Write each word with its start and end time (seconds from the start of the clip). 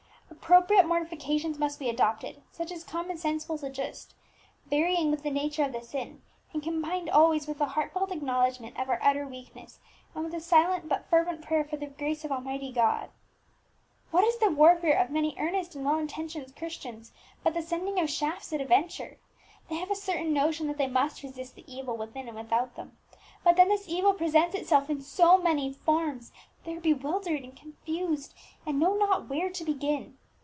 Appropriate 0.43 0.85
mortifications 0.85 1.57
must 1.59 1.79
be 1.79 1.87
adopted, 1.87 2.41
such 2.51 2.73
as 2.73 2.83
common 2.83 3.15
sense 3.15 3.47
will 3.47 3.57
suggest, 3.57 4.15
varying 4.69 5.09
with 5.09 5.23
the 5.23 5.29
nature 5.29 5.63
of 5.63 5.71
the 5.71 5.79
sin, 5.81 6.23
and 6.51 6.61
combined 6.61 7.09
always 7.09 7.47
with 7.47 7.61
a 7.61 7.67
heartfelt 7.67 8.11
acknowledgment 8.11 8.77
of 8.77 8.89
our 8.89 8.99
utter 9.01 9.25
weakness, 9.25 9.79
and 10.13 10.25
with 10.25 10.33
a 10.33 10.41
silent 10.41 10.89
but 10.89 11.07
fervent 11.09 11.41
prayer 11.41 11.63
for 11.63 11.77
the 11.77 11.85
grace 11.85 12.25
of 12.25 12.33
Almighty 12.33 12.69
God.... 12.73 13.11
What 14.09 14.25
is 14.25 14.39
the 14.39 14.51
warfare 14.51 14.99
of 15.01 15.09
many 15.09 15.35
earnest 15.37 15.73
and 15.73 15.85
well 15.85 15.99
intentioned 15.99 16.53
Christians 16.55 17.13
but 17.43 17.53
the 17.53 17.61
sending 17.61 17.97
of 17.97 18.09
shafts 18.09 18.51
at 18.51 18.59
a 18.59 18.65
venture? 18.65 19.19
They 19.69 19.75
have 19.75 19.91
a 19.91 19.95
certain 19.95 20.33
notion 20.33 20.67
that 20.67 20.77
they 20.77 20.87
must 20.87 21.23
resist 21.23 21.55
the 21.55 21.71
evil 21.71 21.95
within 21.95 22.27
and 22.27 22.35
without 22.35 22.75
them; 22.75 22.97
but 23.43 23.55
then 23.55 23.69
this 23.69 23.87
evil 23.87 24.13
presents 24.13 24.53
itself 24.55 24.89
in 24.89 25.01
so 25.01 25.37
many 25.37 25.71
forms 25.71 26.31
that 26.31 26.63
they 26.65 26.75
are 26.75 26.81
bewildered 26.81 27.43
and 27.43 27.55
confused, 27.55 28.33
and 28.65 28.79
know 28.81 28.95
not 28.95 29.29
where 29.29 29.49
to 29.49 29.63
begin.... 29.63 30.17